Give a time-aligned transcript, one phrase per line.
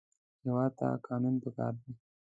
[0.43, 1.91] هېواد ته قانون پکار دی